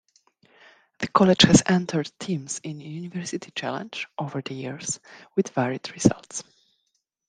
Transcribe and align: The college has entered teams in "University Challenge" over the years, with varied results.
The 0.97 1.07
college 1.07 1.43
has 1.43 1.61
entered 1.67 2.11
teams 2.17 2.57
in 2.63 2.79
"University 2.79 3.51
Challenge" 3.51 4.07
over 4.17 4.41
the 4.41 4.55
years, 4.55 4.99
with 5.35 5.49
varied 5.49 5.91
results. 5.91 6.43